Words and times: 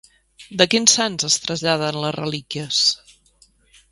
De 0.61 0.65
quins 0.73 0.93
sants 0.99 1.27
es 1.29 1.37
traslladen 1.43 2.01
les 2.05 2.17
relíquies? 2.17 2.83